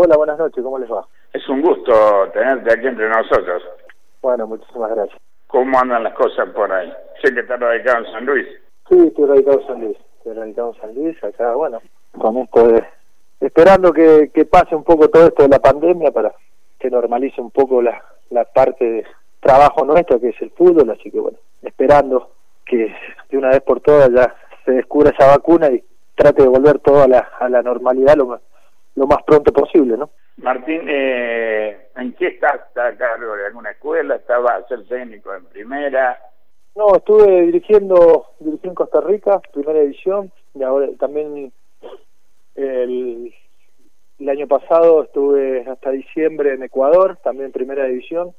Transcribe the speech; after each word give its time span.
Hola, 0.00 0.16
buenas 0.16 0.38
noches, 0.38 0.62
¿cómo 0.62 0.78
les 0.78 0.88
va? 0.88 1.04
Es 1.32 1.48
un 1.48 1.60
gusto 1.60 1.92
tenerte 2.32 2.72
aquí 2.72 2.86
entre 2.86 3.08
nosotros. 3.08 3.64
Bueno, 4.22 4.46
muchísimas 4.46 4.92
gracias. 4.92 5.20
¿Cómo 5.48 5.76
andan 5.76 6.04
las 6.04 6.14
cosas 6.14 6.48
por 6.50 6.70
ahí? 6.70 6.88
Sé 7.20 7.34
que 7.34 7.40
estás 7.40 7.58
radicado 7.58 8.04
en 8.04 8.12
San 8.12 8.24
Luis. 8.24 8.46
Sí, 8.88 8.96
estoy 9.08 9.26
radicado 9.26 9.60
en 9.60 9.66
San 9.66 9.80
Luis. 9.80 9.96
Estoy 10.18 10.34
radicado 10.34 10.72
en 10.72 10.80
San 10.80 10.94
Luis, 10.94 11.24
acá, 11.24 11.52
bueno, 11.54 11.82
con 12.16 12.36
esto 12.36 12.68
de... 12.68 12.84
Esperando 13.40 13.92
que, 13.92 14.30
que 14.32 14.44
pase 14.44 14.76
un 14.76 14.84
poco 14.84 15.08
todo 15.08 15.26
esto 15.26 15.42
de 15.42 15.48
la 15.48 15.58
pandemia 15.58 16.12
para 16.12 16.32
que 16.78 16.90
normalice 16.90 17.40
un 17.40 17.50
poco 17.50 17.82
la, 17.82 18.00
la 18.30 18.44
parte 18.44 18.84
de 18.84 19.06
trabajo 19.40 19.84
nuestro, 19.84 20.20
que 20.20 20.28
es 20.28 20.40
el 20.42 20.52
fútbol, 20.52 20.88
así 20.90 21.10
que 21.10 21.18
bueno, 21.18 21.38
esperando 21.60 22.30
que 22.64 22.94
de 23.30 23.36
una 23.36 23.48
vez 23.48 23.62
por 23.62 23.80
todas 23.80 24.08
ya 24.12 24.32
se 24.64 24.70
descubra 24.70 25.10
esa 25.10 25.26
vacuna 25.26 25.68
y 25.72 25.82
trate 26.14 26.44
de 26.44 26.48
volver 26.48 26.78
todo 26.78 27.02
a 27.02 27.08
la, 27.08 27.30
a 27.40 27.48
la 27.48 27.62
normalidad 27.62 28.14
lo 28.14 28.26
más, 28.26 28.40
lo 28.98 29.06
más 29.06 29.22
pronto 29.22 29.52
posible, 29.52 29.96
¿no? 29.96 30.10
Martín, 30.38 30.82
eh, 30.88 31.88
¿en 31.94 32.12
qué 32.14 32.28
estás? 32.28 32.56
¿Estás 32.68 32.94
a 32.94 32.98
cargo 32.98 33.36
de 33.36 33.46
alguna 33.46 33.70
escuela? 33.70 34.16
¿Estaba 34.16 34.56
a 34.56 34.66
ser 34.66 34.86
técnico 34.88 35.32
en 35.34 35.44
primera? 35.46 36.18
No, 36.74 36.96
estuve 36.96 37.42
dirigiendo, 37.42 38.26
dirigí 38.40 38.66
en 38.66 38.74
Costa 38.74 39.00
Rica, 39.00 39.40
primera 39.52 39.78
edición, 39.78 40.32
y 40.54 40.64
ahora 40.64 40.88
también 40.98 41.52
el, 42.56 43.34
el 44.18 44.28
año 44.28 44.48
pasado 44.48 45.04
estuve 45.04 45.64
hasta 45.68 45.90
diciembre 45.90 46.54
en 46.54 46.64
Ecuador, 46.64 47.18
también 47.22 47.52
primera 47.52 47.84
división, 47.84 48.34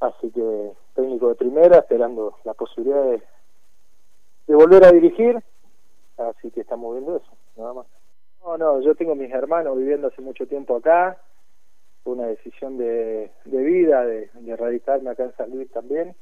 así 0.00 0.30
que 0.30 0.72
técnico 0.94 1.28
de 1.28 1.34
primera, 1.34 1.78
esperando 1.78 2.38
la 2.44 2.54
posibilidad 2.54 3.02
de, 3.02 3.22
de 4.46 4.54
volver 4.54 4.84
a 4.84 4.92
dirigir, 4.92 5.38
así 6.16 6.50
que 6.50 6.62
estamos 6.62 6.94
viendo 6.94 7.16
eso, 7.16 7.32
nada 7.56 7.74
más. 7.74 7.99
No, 8.44 8.56
no, 8.56 8.80
yo 8.80 8.94
tengo 8.94 9.14
mis 9.14 9.30
hermanos 9.30 9.76
viviendo 9.76 10.08
hace 10.08 10.22
mucho 10.22 10.46
tiempo 10.46 10.76
acá, 10.76 11.20
fue 12.02 12.14
una 12.14 12.26
decisión 12.26 12.78
de, 12.78 13.30
de 13.44 13.62
vida, 13.62 14.04
de, 14.04 14.30
de 14.32 14.56
radicarme 14.56 15.10
acá 15.10 15.24
en 15.24 15.36
San 15.36 15.50
Luis 15.50 15.70
también, 15.70 16.16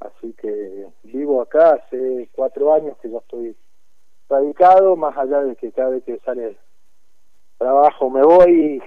así 0.00 0.34
que 0.34 0.86
vivo 1.02 1.40
acá 1.40 1.74
hace 1.74 2.28
cuatro 2.32 2.74
años 2.74 2.96
que 2.98 3.10
ya 3.10 3.18
estoy 3.18 3.56
radicado, 4.28 4.96
más 4.96 5.16
allá 5.16 5.40
de 5.42 5.56
que 5.56 5.72
cada 5.72 5.90
vez 5.90 6.04
que 6.04 6.18
sale 6.18 6.56
trabajo 7.58 8.10
me 8.10 8.22
voy, 8.22 8.82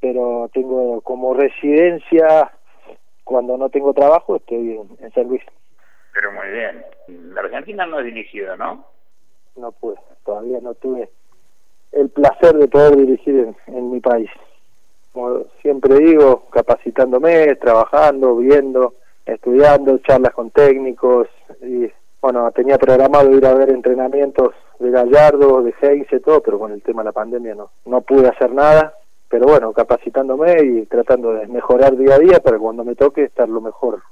pero 0.00 0.50
tengo 0.52 1.02
como 1.02 1.34
residencia, 1.34 2.52
cuando 3.22 3.56
no 3.58 3.68
tengo 3.68 3.92
trabajo, 3.92 4.36
estoy 4.36 4.78
en, 4.78 4.96
en 4.98 5.12
San 5.12 5.28
Luis. 5.28 5.42
Pero 6.14 6.32
muy 6.32 6.48
bien. 6.48 6.84
La 7.34 7.42
Argentina 7.42 7.86
no 7.86 7.98
es 7.98 8.06
dirigido, 8.06 8.56
¿no? 8.56 8.86
No 9.56 9.72
pude, 9.72 9.96
todavía 10.24 10.60
no 10.60 10.74
tuve 10.74 11.10
el 11.92 12.08
placer 12.10 12.54
de 12.56 12.68
poder 12.68 12.96
dirigir 12.96 13.54
en, 13.66 13.74
en 13.74 13.90
mi 13.90 14.00
país. 14.00 14.30
Como 15.12 15.44
siempre 15.62 15.94
digo, 15.98 16.44
capacitándome, 16.50 17.54
trabajando, 17.56 18.36
viendo, 18.36 18.94
estudiando, 19.24 19.98
charlas 19.98 20.32
con 20.34 20.50
técnicos 20.50 21.28
y 21.62 21.90
bueno, 22.20 22.50
tenía 22.52 22.76
programado 22.78 23.30
ir 23.32 23.46
a 23.46 23.54
ver 23.54 23.70
entrenamientos 23.70 24.54
de 24.78 24.90
Gallardo, 24.90 25.62
de 25.62 25.74
Heinze, 25.80 26.20
todo, 26.20 26.42
pero 26.42 26.58
con 26.58 26.72
el 26.72 26.82
tema 26.82 27.02
de 27.02 27.06
la 27.06 27.12
pandemia 27.12 27.54
no, 27.54 27.70
no 27.86 28.00
pude 28.02 28.28
hacer 28.28 28.52
nada, 28.52 28.94
pero 29.28 29.46
bueno, 29.46 29.72
capacitándome 29.72 30.56
y 30.62 30.86
tratando 30.86 31.32
de 31.32 31.46
mejorar 31.46 31.96
día 31.96 32.16
a 32.16 32.18
día 32.18 32.40
para 32.40 32.58
cuando 32.58 32.84
me 32.84 32.94
toque 32.94 33.24
estar 33.24 33.48
lo 33.48 33.60
mejor 33.60 34.02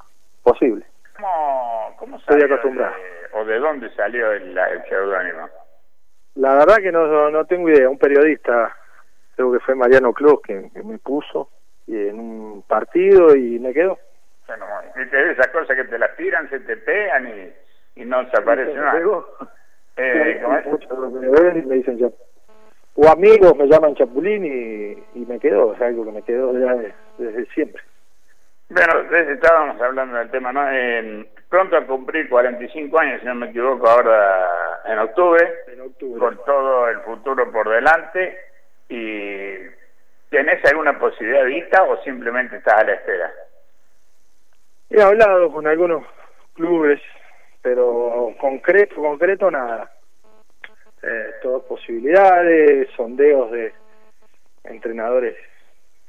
posible. 0.42 0.84
¿Cómo, 1.16 1.96
cómo 1.98 2.16
Estoy 2.16 2.40
salió 2.40 2.54
acostumbrado. 2.54 2.94
de- 2.94 3.38
¿O 3.40 3.44
de 3.44 3.58
dónde 3.58 3.90
salió 3.96 4.30
el, 4.32 4.56
el 4.56 4.84
seudónimo? 4.88 5.48
La 6.36 6.54
verdad 6.54 6.76
que 6.78 6.90
no, 6.90 7.30
no, 7.30 7.44
tengo 7.44 7.68
idea, 7.68 7.88
un 7.88 7.98
periodista, 7.98 8.74
creo 9.36 9.52
que 9.52 9.60
fue 9.60 9.74
Mariano 9.74 10.12
Cruz 10.12 10.40
que, 10.42 10.68
que 10.72 10.82
me 10.82 10.98
puso 10.98 11.50
y 11.86 12.08
en 12.08 12.18
un 12.18 12.62
partido 12.62 13.34
y 13.36 13.58
me 13.58 13.72
quedó. 13.72 13.98
Bueno, 14.46 14.66
viste, 14.96 15.30
esas 15.30 15.48
cosas 15.48 15.76
que 15.76 15.84
te 15.84 15.98
las 15.98 16.14
tiran, 16.16 16.48
se 16.50 16.60
te 16.60 16.76
pegan 16.76 17.28
y, 17.28 18.00
y 18.02 18.04
no 18.04 18.28
se 18.30 18.38
aparece 18.40 18.74
nada. 18.74 19.00
Eh. 19.96 20.42
Muchos 20.66 21.12
me 21.66 21.74
dicen 21.76 21.98
ya. 21.98 22.08
O 22.96 23.08
amigos 23.08 23.56
me 23.56 23.66
llaman 23.66 23.94
Chapulín 23.94 24.44
y, 24.44 25.20
y 25.20 25.26
me 25.26 25.38
quedó, 25.40 25.74
es 25.74 25.80
algo 25.80 26.04
que 26.04 26.12
me 26.12 26.22
quedó 26.22 26.52
ya 26.58 26.74
de- 26.74 26.94
desde 27.18 27.46
siempre. 27.46 27.82
Bueno, 28.70 29.02
desde 29.10 29.34
estábamos 29.34 29.80
hablando 29.80 30.16
del 30.16 30.30
tema, 30.30 30.52
¿no? 30.52 30.64
Eh, 30.70 31.28
pronto 31.48 31.76
a 31.76 31.86
cumplir 31.86 32.28
45 32.28 32.98
años, 32.98 33.20
si 33.20 33.26
no 33.26 33.34
me 33.34 33.50
equivoco, 33.50 33.86
ahora 33.88 34.80
en 34.86 34.98
octubre, 34.98 35.54
octubre. 35.86 36.18
con 36.18 36.44
todo 36.44 36.88
el 36.88 37.00
futuro 37.00 37.50
por 37.50 37.68
delante, 37.68 38.38
y 38.88 39.54
¿tenés 40.30 40.64
alguna 40.64 40.98
posibilidad 40.98 41.44
vista 41.44 41.82
o 41.84 42.02
simplemente 42.02 42.56
estás 42.56 42.80
a 42.82 42.84
la 42.84 42.94
espera? 42.94 43.32
He 44.90 45.02
hablado 45.02 45.50
con 45.52 45.66
algunos 45.66 46.04
clubes, 46.54 47.00
pero 47.62 48.34
concreto, 48.38 48.96
concreto 48.96 49.50
nada. 49.50 49.90
Eh, 51.02 51.30
todas 51.42 51.62
posibilidades, 51.64 52.88
sondeos 52.96 53.50
de 53.50 53.72
entrenadores 54.64 55.36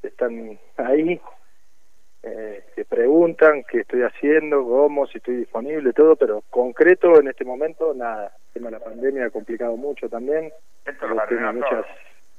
que 0.02 0.08
están 0.08 0.58
ahí, 0.78 1.20
eh, 2.26 2.64
que 2.76 2.86
preguntan 2.86 3.64
qué 3.70 3.82
estoy 3.82 4.02
haciendo, 4.02 4.64
cómo, 4.64 5.06
si 5.06 5.20
estoy 5.20 5.36
disponible, 5.38 5.94
todo, 5.94 6.16
pero 6.16 6.44
concreto 6.50 7.20
en 7.20 7.28
este 7.28 7.46
momento 7.46 7.94
nada. 7.94 8.32
El 8.48 8.54
tema 8.54 8.70
de 8.72 8.80
la 8.80 8.84
pandemia 8.84 9.26
ha 9.26 9.30
complicado 9.30 9.78
mucho 9.78 10.10
también. 10.10 10.52
Esto 10.86 11.08
lo 11.08 11.22
arruinó 11.22 11.54
muchas... 11.54 11.86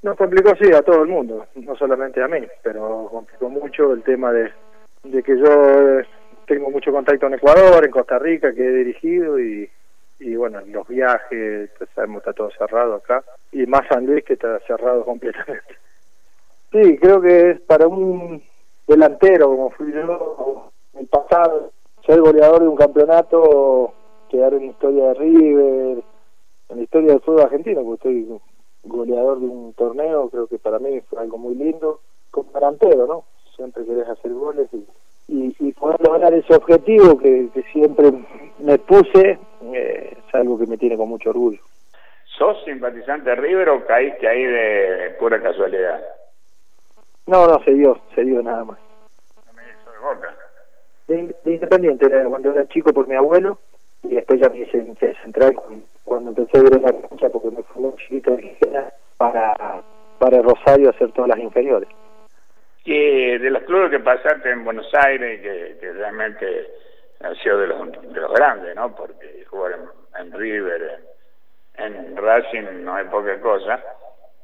Nos 0.03 0.17
complicó, 0.17 0.53
sí, 0.61 0.71
a 0.73 0.81
todo 0.81 1.03
el 1.03 1.07
mundo, 1.07 1.47
no 1.55 1.75
solamente 1.75 2.21
a 2.21 2.27
mí, 2.27 2.45
pero 2.61 3.07
complicó 3.09 3.49
mucho 3.49 3.93
el 3.93 4.03
tema 4.03 4.31
de, 4.31 4.51
de 5.03 5.23
que 5.23 5.37
yo 5.37 5.99
eh, 5.99 6.05
tengo 6.45 6.69
mucho 6.69 6.91
contacto 6.91 7.27
en 7.27 7.35
Ecuador, 7.35 7.83
en 7.83 7.91
Costa 7.91 8.19
Rica, 8.19 8.53
que 8.53 8.63
he 8.63 8.71
dirigido 8.71 9.39
y, 9.39 9.69
y 10.19 10.35
bueno, 10.35 10.61
los 10.67 10.87
viajes, 10.87 11.71
pues, 11.77 11.89
sabemos 11.95 12.17
está 12.17 12.33
todo 12.33 12.51
cerrado 12.51 12.95
acá, 12.95 13.23
y 13.51 13.65
más 13.65 13.87
San 13.87 14.05
Luis 14.05 14.23
que 14.23 14.33
está 14.33 14.59
cerrado 14.67 15.05
completamente. 15.05 15.77
Sí, 16.71 16.97
creo 16.97 17.21
que 17.21 17.51
es 17.51 17.61
para 17.61 17.87
un 17.87 18.43
delantero 18.87 19.47
como 19.49 19.69
fui 19.71 19.91
yo 19.91 20.71
en 20.93 20.99
el 21.01 21.07
pasado, 21.07 21.71
ser 22.05 22.21
goleador 22.21 22.61
de 22.61 22.67
un 22.67 22.75
campeonato, 22.75 23.93
quedar 24.29 24.53
en 24.53 24.61
la 24.61 24.71
historia 24.71 25.07
de 25.09 25.13
River, 25.15 26.03
en 26.69 26.77
la 26.77 26.83
historia 26.83 27.11
del 27.11 27.21
fútbol 27.21 27.41
argentino, 27.41 27.83
porque 27.83 28.09
estoy 28.09 28.39
goleador 28.83 29.39
de 29.39 29.45
un 29.45 29.73
torneo, 29.73 30.29
creo 30.29 30.47
que 30.47 30.57
para 30.57 30.79
mí 30.79 31.01
fue 31.01 31.19
algo 31.19 31.37
muy 31.37 31.55
lindo, 31.55 31.99
como 32.31 32.51
delantero, 32.53 33.05
¿no? 33.07 33.23
Siempre 33.55 33.85
querés 33.85 34.07
hacer 34.07 34.33
goles 34.33 34.69
y, 35.27 35.55
y, 35.59 35.71
poder 35.73 35.99
lograr 36.01 36.33
ese 36.33 36.55
objetivo 36.55 37.17
que, 37.17 37.49
que 37.53 37.63
siempre 37.73 38.11
me 38.59 38.77
puse, 38.77 39.39
eh, 39.73 40.17
es 40.27 40.35
algo 40.35 40.57
que 40.57 40.67
me 40.67 40.77
tiene 40.77 40.95
con 40.95 41.09
mucho 41.09 41.31
orgullo. 41.31 41.59
¿Sos 42.37 42.63
simpatizante 42.65 43.31
de 43.31 43.35
River 43.35 43.69
o 43.69 43.85
caíste 43.85 44.27
ahí 44.27 44.43
de 44.43 45.15
pura 45.19 45.41
casualidad? 45.41 45.99
No, 47.27 47.45
no, 47.45 47.61
se 47.63 47.73
dio, 47.73 47.99
se 48.15 48.23
dio 48.23 48.41
nada 48.41 48.63
más. 48.63 48.79
No 49.45 49.53
me 49.53 49.61
hizo 49.63 49.91
de 49.91 49.99
boca. 49.99 50.35
De, 51.07 51.35
de 51.43 51.53
Independiente, 51.53 52.05
era 52.05 52.25
cuando 52.25 52.51
era 52.51 52.67
chico 52.67 52.91
por 52.93 53.07
mi 53.07 53.15
abuelo, 53.15 53.59
y 54.03 54.15
después 54.15 54.39
ya 54.39 54.49
me 54.49 54.59
hice 54.59 54.79
de 54.81 55.15
central 55.23 55.55
cuando, 56.03 56.29
empecé 56.29 56.57
a 56.57 56.61
ir 56.61 56.73
a 56.75 56.91
la 56.91 57.07
cancha 57.07 57.29
porque 57.29 57.51
me 57.51 57.63
fue 57.63 57.81
muy 57.81 57.95
chiquito 57.97 58.31
de 58.31 58.43
Gijena 58.43 58.93
para, 59.17 59.83
para 60.19 60.41
Rosario 60.41 60.89
hacer 60.89 61.11
todas 61.11 61.29
las 61.29 61.39
inferiores. 61.39 61.89
que 62.85 63.37
de 63.39 63.49
los 63.49 63.63
clubes 63.63 63.91
que 63.91 63.99
pasaste 63.99 64.49
en 64.49 64.63
Buenos 64.63 64.87
Aires, 64.93 65.41
que, 65.41 65.77
que 65.79 65.93
realmente 65.93 66.67
ha 67.21 67.33
sido 67.35 67.57
de 67.59 67.67
los, 67.67 67.91
de 67.91 68.21
los 68.21 68.33
grandes, 68.33 68.75
¿no? 68.75 68.95
Porque 68.95 69.45
jugar 69.49 69.73
en, 69.73 70.27
en 70.27 70.31
River, 70.31 70.99
en, 71.75 71.95
en 71.95 72.17
Racing 72.17 72.83
no 72.83 72.95
hay 72.95 73.05
poca 73.05 73.39
cosa. 73.41 73.83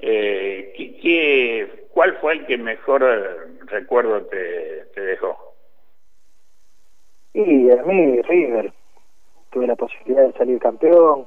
Eh, 0.06 0.74
¿qué, 1.02 1.88
cuál 1.94 2.18
fue 2.18 2.34
el 2.34 2.46
que 2.46 2.58
mejor 2.58 3.04
eh, 3.04 3.56
recuerdo 3.68 4.26
te, 4.26 4.88
te 4.94 5.00
dejó? 5.02 5.38
Y 7.34 7.72
a 7.72 7.82
mí, 7.84 8.22
River, 8.22 8.74
tuve 9.50 9.66
la 9.66 9.78
posibilidad 9.78 10.28
de 10.28 10.34
salir 10.34 10.60
campeón, 10.60 11.26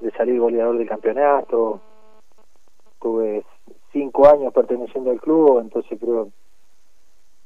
de 0.00 0.10
salir 0.10 0.38
goleador 0.38 0.76
del 0.76 0.86
campeonato, 0.88 1.80
tuve 3.00 3.44
cinco 3.90 4.28
años 4.28 4.52
perteneciendo 4.52 5.10
al 5.10 5.20
club, 5.20 5.60
entonces 5.60 5.98
creo, 5.98 6.30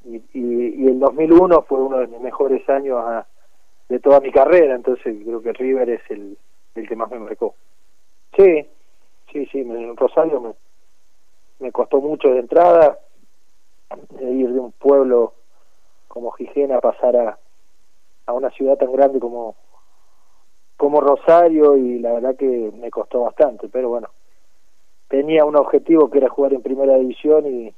y, 0.04 0.16
y, 0.16 0.84
y 0.84 0.86
el 0.88 0.98
2001 0.98 1.62
fue 1.62 1.80
uno 1.80 1.98
de 1.98 2.08
mis 2.08 2.20
mejores 2.20 2.68
años 2.68 2.98
a- 2.98 3.28
de 3.88 4.00
toda 4.00 4.18
mi 4.20 4.32
carrera, 4.32 4.74
entonces 4.74 5.16
creo 5.24 5.40
que 5.40 5.52
River 5.52 5.88
es 5.90 6.02
el, 6.10 6.36
el 6.74 6.88
que 6.88 6.96
más 6.96 7.10
me 7.10 7.20
marcó. 7.20 7.54
Sí, 8.36 8.66
sí, 9.32 9.46
sí, 9.46 9.64
me- 9.64 9.94
Rosario 9.96 10.40
me, 10.40 10.54
me 11.58 11.72
costó 11.72 12.00
mucho 12.00 12.28
de 12.28 12.40
entrada, 12.40 12.98
de 14.10 14.30
ir 14.30 14.52
de 14.52 14.60
un 14.60 14.72
pueblo 14.72 15.34
como 16.08 16.30
Gijena 16.32 16.76
a 16.76 16.80
pasar 16.80 17.16
a, 17.16 17.38
a 18.26 18.32
una 18.32 18.50
ciudad 18.50 18.76
tan 18.78 18.92
grande 18.92 19.18
como 19.20 19.56
como 20.76 21.00
Rosario 21.00 21.76
y 21.76 22.00
la 22.00 22.12
verdad 22.14 22.34
que 22.36 22.72
me 22.74 22.90
costó 22.90 23.20
bastante, 23.20 23.68
pero 23.68 23.88
bueno, 23.88 24.08
tenía 25.06 25.44
un 25.44 25.54
objetivo 25.54 26.10
que 26.10 26.18
era 26.18 26.28
jugar 26.28 26.54
en 26.54 26.62
primera 26.62 26.96
división 26.96 27.46
y, 27.46 27.74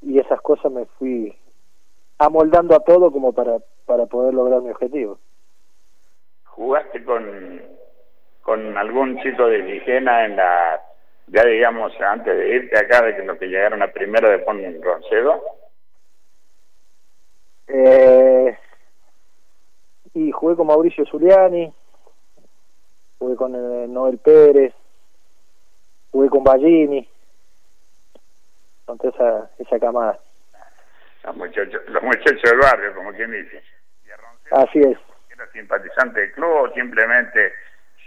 y 0.00 0.18
esas 0.18 0.40
cosas 0.40 0.72
me 0.72 0.86
fui 0.86 1.36
amoldando 2.16 2.74
a 2.74 2.80
todo 2.80 3.12
como 3.12 3.34
para, 3.34 3.58
para 3.84 4.06
poder 4.06 4.32
lograr 4.32 4.62
mi 4.62 4.70
objetivo. 4.70 5.18
¿Jugaste 6.44 7.04
con, 7.04 7.26
con 8.50 8.76
algún 8.76 9.16
chico 9.22 9.46
de 9.46 9.58
Ligena 9.58 10.24
en 10.24 10.34
la, 10.34 10.82
ya 11.28 11.44
digamos, 11.44 11.92
antes 12.00 12.36
de 12.36 12.48
irte 12.48 12.76
acá, 12.76 13.00
de 13.00 13.14
que 13.14 13.22
los 13.22 13.38
que 13.38 13.46
llegaron 13.46 13.80
a 13.80 13.92
primero 13.92 14.28
de 14.28 14.40
Pon 14.40 14.60
Roncedo? 14.82 15.40
Eh, 17.68 18.58
y 20.14 20.32
jugué 20.32 20.56
con 20.56 20.66
Mauricio 20.66 21.06
Zuliani, 21.06 21.72
jugué 23.20 23.36
con 23.36 23.54
eh, 23.54 23.86
Noel 23.86 24.18
Pérez, 24.18 24.74
jugué 26.10 26.28
con 26.28 26.42
Ballini, 26.42 27.08
con 28.84 28.98
toda 28.98 29.12
esa, 29.14 29.50
esa 29.60 29.78
camada. 29.78 30.18
Los 31.22 31.36
muchachos, 31.36 31.82
los 31.86 32.02
muchachos 32.02 32.42
del 32.42 32.58
barrio, 32.58 32.96
como 32.96 33.12
quien 33.12 33.30
dice. 33.30 33.62
Así 34.50 34.80
es. 34.80 34.98
¿Era 35.32 35.48
simpatizante 35.52 36.20
del 36.20 36.32
club 36.32 36.50
o 36.50 36.74
simplemente 36.74 37.52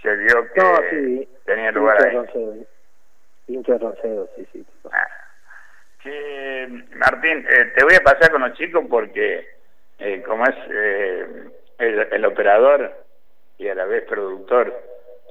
se 0.04 0.16
vio 0.18 0.54
que 0.54 1.28
tenía 1.46 1.72
lugar 1.72 2.04
ahí? 2.04 2.16
Roncedo, 2.16 2.56
hincha 3.48 3.78
Roncedo, 3.78 4.30
sí, 4.36 4.48
sí. 4.52 4.66
Ah. 4.92 5.08
Martín, 6.96 7.46
eh, 7.50 7.72
te 7.76 7.84
voy 7.84 7.96
a 7.96 8.04
pasar 8.04 8.30
con 8.32 8.42
los 8.42 8.54
chicos 8.58 8.84
porque 8.90 9.48
eh, 10.00 10.22
como 10.24 10.44
es 10.46 10.56
eh, 10.70 11.26
el, 11.80 12.26
operador 12.26 12.94
y 13.58 13.70
a 13.70 13.76
la 13.76 13.86
vez 13.86 14.04
productor, 14.04 14.74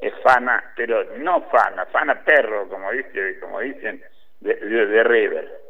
es 0.01 0.15
fana, 0.23 0.73
pero 0.75 1.05
no 1.19 1.43
fana, 1.51 1.85
fana 1.87 2.25
perro, 2.25 2.69
como, 2.69 2.91
dice, 2.91 3.39
como 3.41 3.61
dicen, 3.61 4.03
de, 4.41 4.55
de, 4.55 5.05
River. 5.05 5.61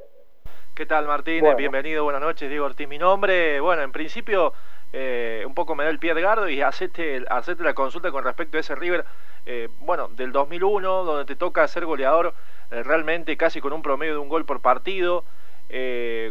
¿Qué 0.75 0.87
tal 0.87 1.07
Martín? 1.07 1.45
Bienvenido, 1.57 2.05
buenas 2.05 2.23
noches, 2.23 2.49
Diego 2.49 2.67
Ortiz. 2.67 2.89
Mi 2.89 2.99
nombre, 2.99 3.61
bueno, 3.61 3.83
en 3.83 3.93
principio 3.93 4.53
eh, 4.93 5.45
un 5.47 5.55
poco 5.55 5.75
me 5.75 5.85
da 5.85 5.91
el 5.91 5.99
pie 5.99 6.15
de 6.15 6.23
gardo 6.23 6.49
y 6.49 6.61
hacete, 6.61 7.25
hacete 7.29 7.63
la 7.63 7.75
consulta 7.75 8.11
con 8.11 8.25
respecto 8.25 8.57
a 8.57 8.61
ese 8.61 8.75
River, 8.75 9.05
eh, 9.47 9.69
bueno, 9.81 10.09
del 10.09 10.33
2001, 10.33 11.05
donde 11.05 11.25
te 11.25 11.37
toca 11.37 11.67
ser 11.69 11.87
goleador 11.87 12.35
eh, 12.71 12.83
realmente 12.83 13.37
casi 13.37 13.61
con 13.61 13.73
un 13.73 13.83
promedio 13.83 14.13
de 14.13 14.19
un 14.19 14.29
gol 14.29 14.45
por 14.45 14.61
partido. 14.61 15.25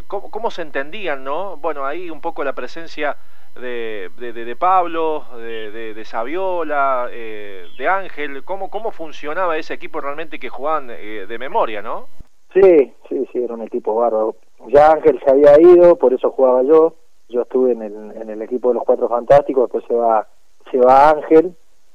¿cómo, 0.06 0.30
¿cómo, 0.30 0.52
se 0.52 0.62
entendían, 0.62 1.24
no? 1.24 1.56
Bueno, 1.56 1.84
ahí 1.84 2.10
un 2.10 2.20
poco 2.20 2.44
la 2.44 2.52
presencia 2.52 3.16
de, 3.60 4.10
de, 4.16 4.56
Pablo, 4.56 5.24
de, 5.36 5.94
de, 5.94 6.04
Saviola, 6.04 7.08
eh, 7.10 7.66
de 7.76 7.88
Ángel, 7.88 8.44
¿cómo, 8.44 8.70
cómo 8.70 8.90
funcionaba 8.90 9.58
ese 9.58 9.74
equipo 9.74 10.00
realmente 10.00 10.38
que 10.38 10.48
jugaban 10.48 10.88
eh, 10.90 11.26
de 11.28 11.38
memoria, 11.38 11.82
¿no? 11.82 12.08
Sí, 12.54 12.92
sí, 13.08 13.28
sí, 13.32 13.42
era 13.42 13.54
un 13.54 13.62
equipo 13.62 13.94
bárbaro. 13.94 14.36
Ya 14.68 14.92
Ángel 14.92 15.20
se 15.24 15.30
había 15.30 15.60
ido, 15.60 15.96
por 15.96 16.12
eso 16.12 16.30
jugaba 16.30 16.62
yo. 16.62 16.94
Yo 17.28 17.42
estuve 17.42 17.72
en 17.72 17.82
el, 17.82 17.94
en 18.16 18.30
el 18.30 18.42
equipo 18.42 18.68
de 18.68 18.74
los 18.74 18.84
Cuatro 18.84 19.08
Fantásticos, 19.08 19.64
después 19.64 19.84
se 19.86 19.94
va, 19.94 20.26
se 20.70 20.78
va 20.78 21.10
Ángel 21.10 21.54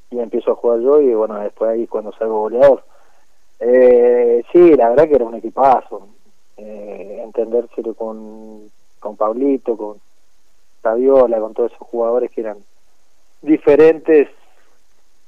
y 0.09 0.19
empiezo 0.19 0.51
a 0.51 0.55
jugar 0.55 0.79
yo 0.79 1.01
y 1.01 1.13
bueno, 1.13 1.39
después 1.39 1.71
ahí 1.71 1.87
cuando 1.87 2.11
salgo 2.13 2.41
goleador. 2.41 2.83
Eh, 3.59 4.43
sí, 4.51 4.75
la 4.75 4.89
verdad 4.89 5.07
que 5.07 5.15
era 5.15 5.25
un 5.25 5.35
equipazo. 5.35 6.07
Eh, 6.57 7.21
entendérselo 7.23 7.93
con, 7.93 8.71
con 8.99 9.15
Pablito, 9.15 9.77
con, 9.77 9.97
Saviola, 10.81 11.39
con 11.39 11.53
todos 11.53 11.71
esos 11.71 11.87
jugadores 11.87 12.31
que 12.31 12.41
eran 12.41 12.57
diferentes, 13.41 14.29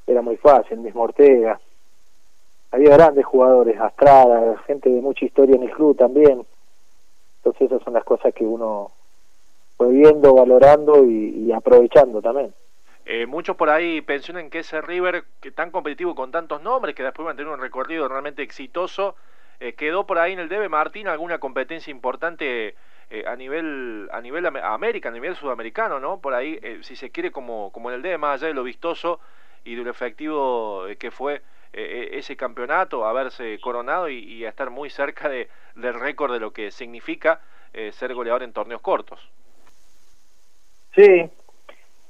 era 0.08 0.22
muy 0.22 0.38
fácil, 0.38 0.78
el 0.78 0.80
mismo 0.80 1.04
Ortega. 1.04 1.60
Había 2.72 2.96
grandes 2.96 3.26
jugadores, 3.26 3.80
Astrada, 3.80 4.58
gente 4.66 4.90
de 4.90 5.02
mucha 5.02 5.26
historia 5.26 5.56
en 5.56 5.64
el 5.64 5.72
club 5.72 5.98
también. 5.98 6.46
Entonces 7.38 7.62
esas 7.64 7.82
son 7.84 7.94
las 7.94 8.04
cosas 8.04 8.34
que 8.34 8.46
uno 8.46 8.92
viendo, 9.88 10.34
valorando 10.34 11.06
y, 11.06 11.52
aprovechando 11.52 12.22
también. 12.22 12.54
Eh, 13.06 13.26
muchos 13.26 13.56
por 13.56 13.70
ahí 13.70 14.02
pensionan 14.02 14.50
que 14.50 14.60
ese 14.60 14.82
River, 14.82 15.24
que 15.40 15.52
tan 15.52 15.72
competitivo 15.72 16.14
con 16.14 16.32
tantos 16.32 16.62
nombres, 16.62 16.94
que 16.94 17.04
después 17.04 17.26
va 17.26 17.32
a 17.32 17.36
tener 17.36 17.52
un 17.52 17.60
recorrido 17.60 18.08
realmente 18.08 18.44
exitoso, 18.44 19.16
eh, 19.60 19.74
quedó 19.74 20.06
por 20.06 20.20
ahí 20.20 20.34
en 20.34 20.40
el 20.40 20.48
debe 20.48 20.70
Martín 20.70 21.08
alguna 21.10 21.38
competencia 21.40 21.92
importante 21.92 22.76
eh, 23.10 23.24
a 23.28 23.36
nivel 23.36 24.08
a 24.14 24.22
nivel 24.22 24.46
América, 24.46 25.10
a 25.10 25.12
nivel 25.12 25.36
sudamericano, 25.36 26.00
¿no? 26.00 26.22
Por 26.22 26.34
ahí, 26.34 26.58
eh, 26.62 26.80
si 26.82 26.96
se 26.96 27.12
quiere, 27.12 27.32
como, 27.32 27.72
como 27.74 27.90
en 27.90 27.96
el 27.96 28.02
D, 28.02 28.18
más 28.18 28.40
allá 28.40 28.48
de 28.48 28.54
lo 28.54 28.64
vistoso 28.64 29.20
y 29.66 29.76
de 29.76 29.84
lo 29.84 29.92
efectivo 29.92 30.86
que 30.98 31.12
fue 31.12 31.42
ese 31.72 32.36
campeonato, 32.36 33.06
haberse 33.06 33.60
coronado 33.60 34.10
y, 34.10 34.44
estar 34.44 34.72
muy 34.72 34.90
cerca 34.90 35.30
de, 35.30 35.50
del 35.76 35.94
récord 35.94 36.34
de 36.34 36.40
lo 36.40 36.52
que 36.52 36.72
significa 36.72 37.42
ser 37.92 38.14
goleador 38.16 38.42
en 38.44 38.54
torneos 38.54 38.82
cortos. 38.82 39.30
Sí, 40.96 41.30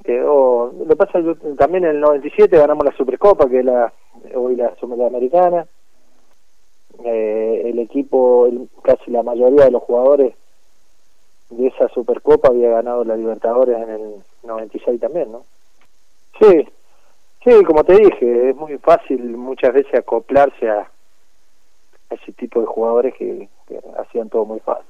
quedó. 0.04 0.72
Lo 0.72 0.86
que 0.88 0.96
pasa 0.96 1.20
yo, 1.20 1.36
también 1.56 1.86
en 1.86 1.92
el 1.92 2.00
97 2.02 2.58
ganamos 2.58 2.86
la 2.86 2.96
Supercopa, 2.96 3.50
que 3.50 3.60
es 3.60 3.66
la 3.66 3.94
hoy 4.36 4.56
la 4.56 4.76
Sudamericana. 4.76 5.68
el 7.04 7.80
equipo, 7.80 8.50
casi 8.84 9.12
la 9.12 9.24
mayoría 9.24 9.66
de 9.66 9.72
los 9.72 9.84
jugadores 9.84 10.36
de 11.50 11.68
esa 11.68 11.88
Supercopa 11.90 12.50
había 12.50 12.70
ganado 12.70 13.04
la 13.04 13.16
Libertadores 13.16 13.78
en 13.78 13.90
el 13.90 14.24
96 14.44 15.00
también, 15.00 15.32
¿no? 15.32 15.44
Sí, 16.40 16.68
sí, 17.44 17.64
como 17.66 17.84
te 17.84 17.98
dije, 17.98 18.50
es 18.50 18.56
muy 18.56 18.78
fácil 18.78 19.36
muchas 19.36 19.74
veces 19.74 19.94
acoplarse 19.96 20.70
a 20.70 20.90
ese 22.10 22.32
tipo 22.34 22.60
de 22.60 22.68
jugadores 22.68 23.14
que, 23.16 23.50
hacían 23.98 24.30
todo 24.30 24.46
muy 24.46 24.60
fácil. 24.60 24.89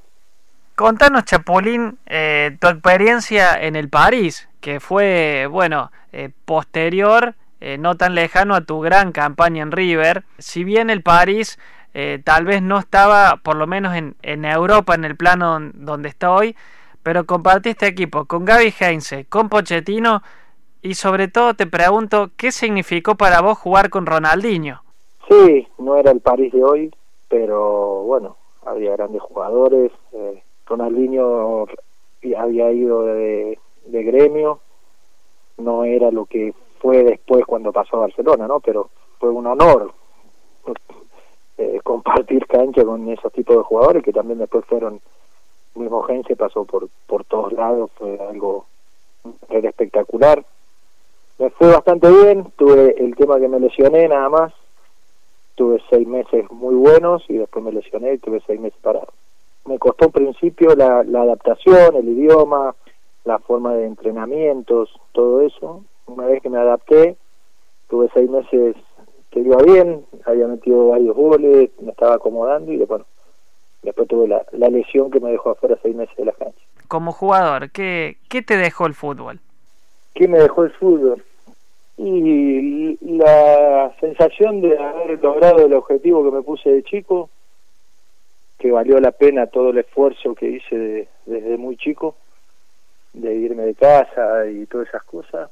Contanos, 0.80 1.26
Chapulín, 1.26 1.98
eh, 2.06 2.56
tu 2.58 2.66
experiencia 2.68 3.52
en 3.60 3.76
el 3.76 3.90
París, 3.90 4.48
que 4.62 4.80
fue, 4.80 5.46
bueno, 5.46 5.90
eh, 6.10 6.30
posterior, 6.46 7.34
eh, 7.60 7.76
no 7.76 7.98
tan 7.98 8.14
lejano 8.14 8.54
a 8.54 8.62
tu 8.62 8.80
gran 8.80 9.12
campaña 9.12 9.62
en 9.62 9.72
River. 9.72 10.24
Si 10.38 10.64
bien 10.64 10.88
el 10.88 11.02
París 11.02 11.58
eh, 11.92 12.22
tal 12.24 12.46
vez 12.46 12.62
no 12.62 12.78
estaba, 12.78 13.40
por 13.42 13.56
lo 13.56 13.66
menos 13.66 13.94
en, 13.94 14.44
Europa, 14.46 14.94
en 14.94 15.04
el 15.04 15.16
plano 15.16 15.58
donde 15.74 16.08
está 16.08 16.32
hoy, 16.32 16.56
pero 17.02 17.26
compartiste 17.26 17.86
equipo 17.86 18.24
con 18.24 18.46
Gaby 18.46 18.72
Heinze, 18.80 19.26
con 19.26 19.50
Pochettino 19.50 20.22
y 20.80 20.94
sobre 20.94 21.28
todo 21.28 21.52
te 21.52 21.66
pregunto, 21.66 22.30
¿qué 22.38 22.52
significó 22.52 23.16
para 23.16 23.42
vos 23.42 23.58
jugar 23.58 23.90
con 23.90 24.06
Ronaldinho? 24.06 24.82
Sí, 25.28 25.68
no 25.76 25.96
era 25.96 26.10
el 26.10 26.20
París 26.20 26.54
de 26.54 26.64
hoy, 26.64 26.94
pero 27.28 28.02
bueno, 28.04 28.38
había 28.64 28.92
grandes 28.92 29.20
jugadores, 29.20 29.92
eh, 30.14 30.42
Ronaldinho 30.70 31.66
había 32.36 32.70
ido 32.70 33.02
de, 33.04 33.58
gremio, 33.86 34.60
no 35.58 35.84
era 35.84 36.12
lo 36.12 36.26
que 36.26 36.54
fue 36.78 37.02
después 37.02 37.44
cuando 37.44 37.72
pasó 37.72 37.96
a 37.96 38.00
Barcelona, 38.00 38.46
¿no? 38.46 38.60
Pero 38.60 38.88
fue 39.18 39.30
un 39.30 39.46
honor 39.48 39.92
eh, 41.58 41.80
compartir 41.84 42.46
cancha 42.46 42.84
con 42.84 43.08
esos 43.08 43.32
tipos 43.32 43.56
de 43.56 43.62
jugadores 43.64 44.04
que 44.04 44.12
también 44.12 44.38
después 44.38 44.64
fueron 44.64 45.00
mismo 45.74 46.02
Gense 46.02 46.36
pasó 46.36 46.64
por 46.64 46.88
por 47.06 47.24
todos 47.24 47.52
lados 47.52 47.90
fue 47.96 48.18
algo 48.18 48.66
espectacular. 49.48 50.44
Me 51.38 51.50
fue 51.50 51.68
bastante 51.68 52.10
bien 52.10 52.52
tuve 52.56 52.94
el 53.02 53.16
tema 53.16 53.40
que 53.40 53.48
me 53.48 53.58
lesioné 53.58 54.06
nada 54.08 54.28
más 54.28 54.52
tuve 55.56 55.82
seis 55.90 56.06
meses 56.06 56.50
muy 56.50 56.74
buenos 56.74 57.24
y 57.28 57.38
después 57.38 57.64
me 57.64 57.72
lesioné 57.72 58.14
y 58.14 58.18
tuve 58.18 58.40
seis 58.46 58.60
meses 58.60 58.78
parados 58.80 59.19
me 59.64 59.78
costó 59.78 60.06
al 60.06 60.12
principio 60.12 60.74
la, 60.74 61.02
la 61.04 61.22
adaptación 61.22 61.96
el 61.96 62.08
idioma 62.08 62.74
la 63.24 63.38
forma 63.38 63.74
de 63.74 63.86
entrenamientos 63.86 64.90
todo 65.12 65.42
eso 65.42 65.84
una 66.06 66.26
vez 66.26 66.42
que 66.42 66.50
me 66.50 66.58
adapté 66.58 67.16
tuve 67.88 68.08
seis 68.14 68.30
meses 68.30 68.76
que 69.30 69.40
iba 69.40 69.62
bien, 69.62 70.04
había 70.26 70.46
metido 70.46 70.88
varios 70.88 71.14
goles, 71.14 71.70
me 71.80 71.90
estaba 71.90 72.14
acomodando 72.14 72.72
y 72.72 72.78
bueno, 72.78 73.04
después 73.82 74.08
tuve 74.08 74.28
la, 74.28 74.44
la 74.52 74.68
lesión 74.68 75.10
que 75.10 75.20
me 75.20 75.30
dejó 75.30 75.50
afuera 75.50 75.78
seis 75.82 75.94
meses 75.94 76.16
de 76.16 76.24
la 76.24 76.32
cancha. 76.32 76.58
Como 76.88 77.12
jugador, 77.12 77.70
¿qué, 77.70 78.16
¿qué 78.28 78.42
te 78.42 78.56
dejó 78.56 78.86
el 78.86 78.94
fútbol? 78.94 79.40
¿Qué 80.14 80.26
me 80.26 80.38
dejó 80.38 80.64
el 80.64 80.72
fútbol? 80.72 81.22
Y 81.96 82.98
la 83.02 83.94
sensación 84.00 84.62
de 84.62 84.76
haber 84.78 85.22
logrado 85.22 85.66
el 85.66 85.74
objetivo 85.74 86.24
que 86.24 86.30
me 86.30 86.42
puse 86.42 86.70
de 86.70 86.82
chico, 86.82 87.28
que 88.60 88.70
valió 88.70 89.00
la 89.00 89.10
pena 89.10 89.46
todo 89.46 89.70
el 89.70 89.78
esfuerzo 89.78 90.34
que 90.34 90.46
hice 90.46 91.08
desde 91.24 91.56
muy 91.56 91.78
chico, 91.78 92.14
de 93.14 93.34
irme 93.34 93.64
de 93.64 93.74
casa 93.74 94.46
y 94.46 94.66
todas 94.66 94.88
esas 94.88 95.02
cosas. 95.02 95.50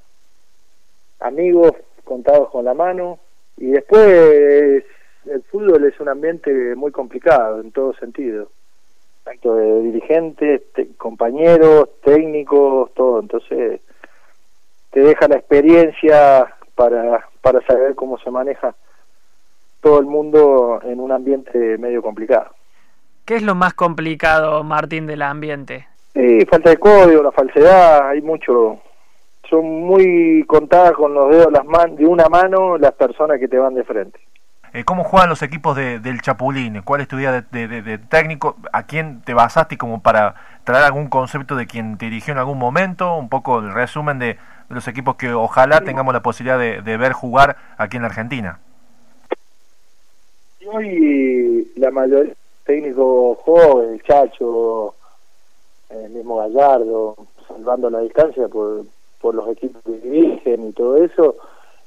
Amigos 1.19 1.73
contados 2.05 2.51
con 2.51 2.67
la 2.67 2.75
mano, 2.75 3.19
y 3.57 3.71
después 3.71 4.85
el 5.27 5.43
fútbol 5.51 5.85
es 5.85 5.99
un 6.01 6.11
ambiente 6.11 6.75
muy 6.77 6.93
complicado 6.93 7.61
en 7.61 7.73
todo 7.73 7.95
sentido. 7.95 8.51
Tanto 9.25 9.55
de 9.57 9.83
dirigentes, 9.83 10.63
compañeros, 10.97 11.89
técnicos, 12.03 12.93
todo. 12.95 13.21
Entonces 13.21 13.81
te 14.91 15.01
deja 15.01 15.29
la 15.29 15.37
experiencia 15.37 16.55
para, 16.75 17.27
para 17.41 17.61
saber 17.67 17.95
cómo 17.95 18.19
se 18.19 18.31
maneja 18.31 18.75
todo 19.81 19.99
el 19.99 20.07
mundo 20.07 20.81
en 20.85 21.01
un 21.01 21.11
ambiente 21.11 21.79
medio 21.79 22.03
complicado. 22.03 22.58
¿Qué 23.29 23.37
es 23.37 23.43
lo 23.43 23.55
más 23.55 23.75
complicado, 23.75 24.65
Martín, 24.65 25.07
del 25.07 25.21
ambiente? 25.21 25.87
Sí, 26.15 26.47
falta 26.47 26.71
de 26.71 26.79
código, 26.79 27.23
la 27.23 27.31
falsedad, 27.31 28.09
hay 28.09 28.23
mucho. 28.23 28.79
Son 29.51 29.67
muy 29.67 30.45
contadas 30.47 30.93
con 30.93 31.13
los 31.13 31.31
dedos 31.31 31.53
las 31.53 31.67
man 31.67 31.95
de 31.95 32.07
una 32.07 32.31
mano 32.31 32.79
las 32.79 32.95
personas 32.95 33.39
que 33.39 33.47
te 33.47 33.59
van 33.59 33.75
de 33.75 33.85
frente. 33.85 34.19
Eh, 34.73 34.83
¿Cómo 34.85 35.05
juegan 35.05 35.29
los 35.29 35.43
equipos 35.43 35.77
del 35.77 36.23
Chapulín? 36.23 36.81
¿Cuál 36.81 37.03
es 37.03 37.09
tu 37.09 37.19
idea 37.19 37.43
de, 37.43 37.99
técnico? 38.09 38.57
¿A 38.73 38.85
quién 38.85 39.21
te 39.21 39.35
basaste 39.35 39.77
como 39.77 40.01
para 40.01 40.35
traer 40.65 40.85
algún 40.85 41.09
concepto 41.09 41.55
de 41.55 41.67
quien 41.67 41.99
te 41.99 42.07
dirigió 42.07 42.33
en 42.33 42.39
algún 42.39 42.57
momento? 42.57 43.15
Un 43.15 43.29
poco 43.29 43.59
el 43.59 43.75
resumen 43.75 44.19
de, 44.19 44.39
los 44.71 44.89
equipos 44.89 45.17
que 45.17 45.35
ojalá 45.35 45.83
tengamos 45.83 46.15
la 46.15 46.23
posibilidad 46.23 46.59
de, 46.59 46.97
ver 46.97 47.13
jugar 47.13 47.59
aquí 47.77 47.99
en 47.99 48.05
la 48.05 48.09
Argentina. 48.09 48.61
Y 50.61 50.67
hoy 50.67 51.73
la 51.77 51.91
mayoría 51.91 52.33
técnicos 52.69 53.39
joven, 53.47 53.95
el 53.95 54.03
Chacho, 54.03 54.95
el 55.89 56.11
mismo 56.11 56.37
Gallardo, 56.37 57.17
salvando 57.49 57.89
la 57.89 58.01
distancia 58.01 58.47
por, 58.47 58.85
por 59.23 59.35
los 59.35 59.49
equipos 59.49 59.83
que 59.83 59.93
dirigen 59.93 60.69
y 60.69 60.73
todo 60.73 61.03
eso, 61.03 61.37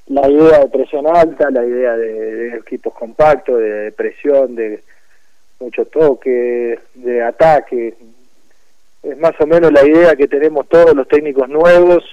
la 0.08 0.28
idea 0.28 0.62
de 0.62 0.70
presión 0.70 1.06
alta, 1.06 1.52
la 1.52 1.64
idea 1.64 1.96
de, 1.96 2.58
equipos 2.58 2.96
compactos, 2.96 3.60
de, 3.60 3.92
presión, 3.92 4.56
de 4.56 4.84
mucho 5.60 5.86
toque, 5.86 6.80
de 6.96 7.24
ataque. 7.24 7.94
Es 9.04 9.18
más 9.20 9.40
o 9.40 9.46
menos 9.46 9.72
la 9.72 9.86
idea 9.86 10.16
que 10.16 10.28
tenemos 10.28 10.68
todos 10.68 10.96
los 10.96 11.08
técnicos 11.08 11.48
nuevos. 11.48 12.04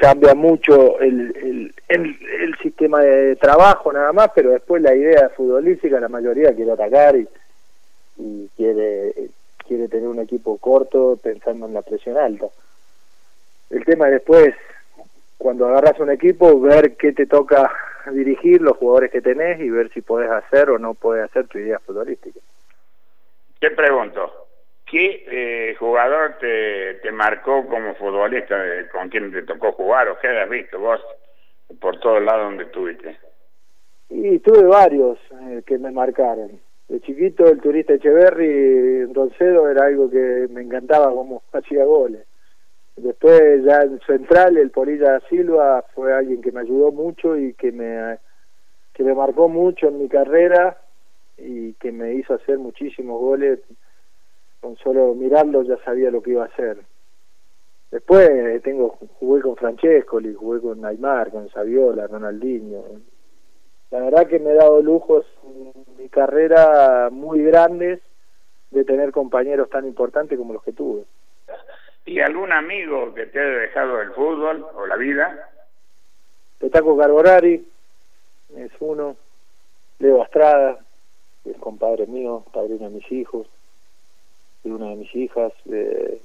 Cambia 0.00 0.34
mucho 0.34 0.98
el, 0.98 1.72
el, 1.88 2.18
el, 2.40 2.58
sistema 2.62 3.00
de 3.00 3.36
trabajo 3.36 3.92
nada 3.92 4.12
más, 4.12 4.30
pero 4.34 4.50
después 4.50 4.80
la 4.80 4.94
idea 4.94 5.28
futbolística, 5.28 6.00
la 6.00 6.08
mayoría 6.08 6.54
quiere 6.54 6.72
atacar 6.72 7.16
y, 7.16 7.28
y 8.16 8.48
quiere, 8.56 9.12
quiere 9.68 9.88
tener 9.88 10.08
un 10.08 10.20
equipo 10.20 10.56
corto 10.56 11.18
pensando 11.22 11.66
en 11.66 11.74
la 11.74 11.82
presión 11.82 12.16
alta. 12.16 12.46
El 13.68 13.84
tema 13.84 14.06
después 14.06 14.54
cuando 15.36 15.66
agarras 15.66 15.98
un 16.00 16.10
equipo, 16.10 16.60
ver 16.60 16.96
qué 16.96 17.12
te 17.12 17.26
toca 17.26 17.70
dirigir, 18.12 18.60
los 18.60 18.76
jugadores 18.76 19.10
que 19.10 19.22
tenés 19.22 19.58
y 19.60 19.70
ver 19.70 19.90
si 19.90 20.02
podés 20.02 20.30
hacer 20.30 20.68
o 20.68 20.78
no 20.78 20.92
podés 20.92 21.24
hacer 21.24 21.46
tu 21.48 21.58
idea 21.58 21.78
futbolística. 21.78 22.40
Te 23.58 23.70
pregunto, 23.70 24.39
¿qué 24.90 25.24
eh, 25.30 25.74
jugador 25.76 26.36
te, 26.40 26.94
te, 26.94 27.12
marcó 27.12 27.66
como 27.66 27.94
futbolista, 27.94 28.56
con 28.92 29.08
quien 29.08 29.30
te 29.32 29.42
tocó 29.42 29.72
jugar 29.72 30.08
o 30.08 30.18
qué 30.18 30.28
has 30.28 30.50
visto 30.50 30.78
vos 30.78 31.00
por 31.80 32.00
todos 32.00 32.22
lados 32.22 32.46
donde 32.46 32.64
estuviste? 32.64 33.16
Y 34.08 34.40
tuve 34.40 34.64
varios 34.64 35.18
eh, 35.42 35.62
que 35.64 35.78
me 35.78 35.92
marcaron. 35.92 36.60
De 36.88 37.00
chiquito 37.00 37.46
el 37.46 37.60
turista 37.60 37.94
Echeverry, 37.94 39.04
Roncedo, 39.12 39.70
era 39.70 39.86
algo 39.86 40.10
que 40.10 40.48
me 40.50 40.62
encantaba 40.62 41.06
como 41.14 41.42
hacía 41.52 41.84
goles. 41.84 42.26
Después 42.96 43.64
ya 43.64 43.82
en 43.82 44.00
central 44.00 44.56
el 44.56 44.70
Polilla 44.70 45.20
Silva 45.28 45.84
fue 45.94 46.12
alguien 46.12 46.42
que 46.42 46.52
me 46.52 46.60
ayudó 46.60 46.90
mucho 46.90 47.36
y 47.36 47.54
que 47.54 47.72
me 47.72 48.18
que 48.92 49.04
me 49.04 49.14
marcó 49.14 49.48
mucho 49.48 49.88
en 49.88 49.98
mi 50.00 50.08
carrera 50.08 50.76
y 51.38 51.72
que 51.74 51.92
me 51.92 52.14
hizo 52.14 52.34
hacer 52.34 52.58
muchísimos 52.58 53.18
goles 53.18 53.60
con 54.60 54.76
solo 54.76 55.14
mirarlo 55.14 55.62
ya 55.62 55.76
sabía 55.84 56.10
lo 56.10 56.22
que 56.22 56.30
iba 56.30 56.44
a 56.44 56.48
hacer. 56.48 56.78
Después 57.90 58.62
tengo 58.62 58.98
jugué 59.18 59.42
con 59.42 59.56
Francesco, 59.56 60.20
jugué 60.36 60.60
con 60.60 60.80
Neymar, 60.80 61.30
con 61.30 61.48
Saviola, 61.48 62.06
Ronaldinho. 62.06 62.84
La 63.90 64.00
verdad 64.00 64.28
que 64.28 64.38
me 64.38 64.50
he 64.50 64.54
dado 64.54 64.80
lujos 64.80 65.26
en 65.44 65.72
mi 65.98 66.08
carrera 66.08 67.08
muy 67.10 67.42
grandes 67.42 68.00
de 68.70 68.84
tener 68.84 69.10
compañeros 69.10 69.68
tan 69.68 69.86
importantes 69.86 70.38
como 70.38 70.52
los 70.52 70.62
que 70.62 70.72
tuve. 70.72 71.04
¿Y 72.06 72.20
algún 72.20 72.52
amigo 72.52 73.12
que 73.14 73.26
te 73.26 73.40
haya 73.40 73.58
dejado 73.58 74.00
el 74.00 74.12
fútbol 74.12 74.64
o 74.74 74.86
la 74.86 74.96
vida? 74.96 75.50
Petaco 76.58 76.96
Carbonari 76.96 77.66
es 78.56 78.70
uno, 78.78 79.16
Leo 79.98 80.22
Astrada, 80.22 80.78
es 81.44 81.56
compadre 81.58 82.06
mío, 82.06 82.44
padrino 82.52 82.88
de 82.88 82.96
mis 82.96 83.12
hijos, 83.12 83.48
de 84.62 84.72
una 84.72 84.90
de 84.90 84.96
mis 84.96 85.14
hijas, 85.14 85.52
el 85.66 86.20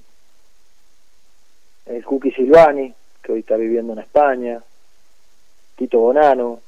Cookie 2.05 2.31
Silvani, 2.31 2.93
que 3.21 3.31
hoy 3.31 3.39
está 3.39 3.55
viviendo 3.57 3.93
en 3.93 3.99
España, 3.99 4.61
Tito 5.75 5.99
Bonano, 5.99 6.61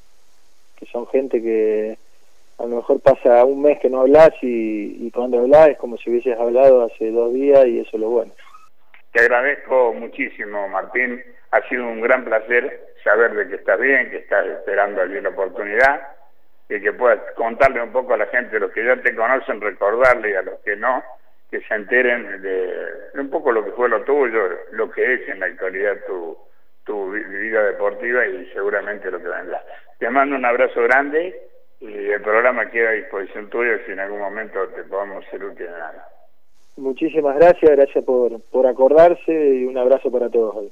que 0.75 0.85
son 0.85 1.07
gente 1.07 1.41
que 1.41 1.97
a 2.59 2.63
lo 2.63 2.77
mejor 2.77 2.99
pasa 3.01 3.45
un 3.45 3.61
mes 3.61 3.79
que 3.79 3.89
no 3.89 4.01
hablas 4.01 4.31
y, 4.41 5.09
cuando 5.11 5.39
hablas 5.39 5.69
es 5.69 5.77
como 5.77 5.97
si 5.97 6.09
hubieses 6.09 6.37
hablado 6.37 6.85
hace 6.85 7.11
dos 7.11 7.33
días 7.33 7.65
y 7.65 7.79
eso 7.79 7.91
es 7.93 7.99
lo 7.99 8.09
bueno. 8.09 8.31
Te 9.11 9.21
agradezco 9.21 9.93
muchísimo, 9.93 10.67
Martín. 10.67 11.23
Ha 11.51 11.61
sido 11.69 11.85
un 11.85 12.01
gran 12.01 12.25
placer 12.25 12.93
saber 13.03 13.33
de 13.33 13.47
que 13.47 13.55
estás 13.55 13.79
bien, 13.79 14.09
que 14.09 14.17
estás 14.17 14.45
esperando 14.45 15.01
allí 15.01 15.19
la 15.21 15.29
oportunidad 15.29 16.01
y 16.69 16.81
que 16.81 16.91
puedas 16.93 17.19
contarle 17.35 17.81
un 17.81 17.91
poco 17.91 18.13
a 18.13 18.17
la 18.17 18.25
gente, 18.27 18.59
los 18.59 18.71
que 18.71 18.85
ya 18.85 19.01
te 19.01 19.15
conocen, 19.15 19.61
recordarle 19.61 20.31
y 20.31 20.35
a 20.35 20.41
los 20.41 20.59
que 20.59 20.75
no, 20.75 21.01
que 21.49 21.61
se 21.61 21.73
enteren 21.73 22.41
de, 22.41 23.19
un 23.19 23.29
poco 23.29 23.51
lo 23.51 23.63
que 23.63 23.71
fue 23.71 23.89
lo 23.89 24.03
tuyo, 24.03 24.39
lo 24.71 24.89
que 24.91 25.13
es 25.13 25.29
en 25.29 25.39
la 25.39 25.45
actualidad 25.45 25.97
tu, 26.05 26.37
tu 26.83 27.11
vida 27.11 27.63
deportiva 27.63 28.25
y 28.25 28.45
seguramente 28.53 29.09
lo 29.09 29.19
que 29.19 29.27
vendrá. 29.27 29.63
Te 29.99 30.09
mando 30.09 30.35
un 30.35 30.45
abrazo 30.45 30.81
grande 30.83 31.35
y 31.79 31.93
el 31.93 32.21
programa 32.21 32.69
queda 32.69 32.89
a 32.89 32.93
disposición 32.93 33.49
tuya 33.49 33.79
si 33.85 33.91
en 33.91 33.99
algún 33.99 34.19
momento 34.19 34.67
te 34.69 34.83
podamos 34.83 35.25
ser 35.25 35.43
útil 35.43 35.67
en 35.67 35.73
algo. 35.73 36.01
Muchísimas 36.77 37.35
gracias, 37.37 37.71
gracias 37.71 38.03
por, 38.05 38.39
por 38.51 38.67
acordarse 38.67 39.31
y 39.31 39.65
un 39.65 39.77
abrazo 39.77 40.11
para 40.11 40.29
todos. 40.29 40.71